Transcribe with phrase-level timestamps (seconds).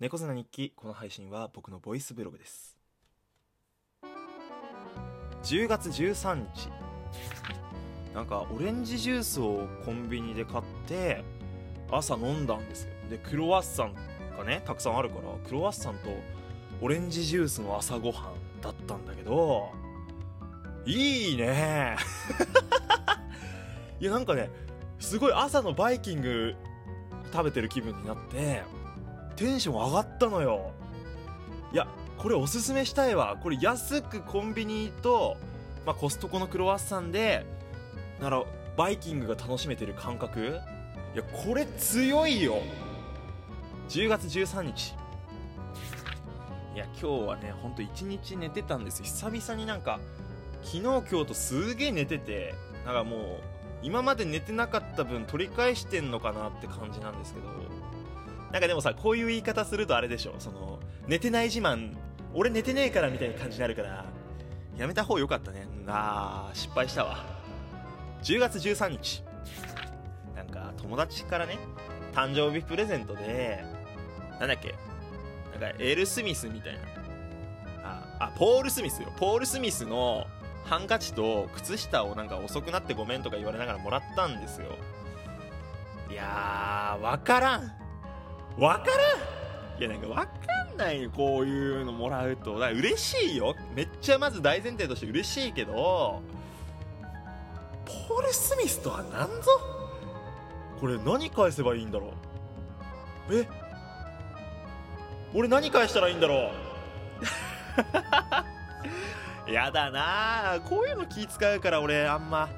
[0.00, 2.78] 猫背な日記この配信は僕のボイスブログです。
[5.42, 6.68] 10月13日。
[8.14, 11.24] なんかオレンジジュースをコンビニで買って
[11.90, 12.90] 朝飲んだんですよ。
[13.10, 13.94] でクロワッサン
[14.36, 16.10] がねたくさんあるからクロワッサンと
[16.80, 19.68] オレンジジュースの朝ごはんだったんだけど
[20.86, 21.96] いいね。
[23.98, 24.48] いやなんかね
[25.00, 26.54] すごい朝のバイキング
[27.32, 28.62] 食べてる気分になって
[29.38, 30.72] テンション上がったのよ。
[31.72, 31.86] いや
[32.16, 33.38] これおすすめしたいわ。
[33.40, 35.36] これ安くコンビニと、
[35.86, 37.46] まあ、コストコのクロワッサンで
[38.20, 38.42] なら
[38.76, 40.58] バイキングが楽しめてる感覚。
[41.14, 42.56] いやこれ強いよ。
[43.88, 44.94] 10月13日。
[46.74, 49.04] いや今日はねほんと1日寝てたんですよ。
[49.04, 50.00] 久々になんか
[50.62, 53.20] 昨日今日とすげえ寝ててなんかもう
[53.82, 57.46] 今まで寝てなかった分取り返してんのかなって感じなんですけど。
[58.52, 60.34] なんかでもさこういう言い方するとあれでしょ。
[60.38, 61.94] その寝てない自慢。
[62.34, 64.04] 俺寝てねえからみたいな感じになるから
[64.76, 65.66] やめた方がよかったね。
[65.86, 67.24] あー失敗したわ。
[68.22, 69.22] 10月13日。
[70.36, 71.58] なんか友達からね
[72.14, 73.64] 誕生日プレゼントで
[74.38, 74.74] なんだっけ？
[75.58, 76.80] なんかエル・スミスみたいな。
[77.82, 79.12] ああポール・スミスよ。
[79.16, 80.26] ポール・スミスの
[80.64, 84.66] ハンカチと靴下をなんか遅くなってごめんとか言われながらもらったんですよ。
[86.10, 87.72] いやーわからん。
[88.58, 88.92] わから
[89.76, 89.80] ん。
[89.80, 90.32] いやなんかわか
[90.74, 91.02] んない。
[91.02, 92.54] よこういうのもらうと。
[92.54, 93.54] だから嬉しいよ。
[93.74, 96.20] めっちゃまず大前提として嬉しいけど
[98.08, 99.50] ポール・スミスとは何ぞ？
[100.80, 102.12] これ何返せばいいんだろ
[103.30, 103.36] う？
[103.36, 103.48] え？
[105.34, 106.50] 俺何返したらいいんだろ
[109.46, 109.50] う？
[109.52, 110.60] やだな。
[110.68, 112.48] こういうの気使うから俺あんま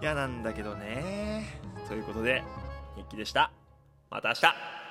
[0.00, 1.60] 嫌なんだけどね。
[1.88, 2.42] ということで
[2.96, 3.50] 日記でした。
[4.10, 4.81] また明日。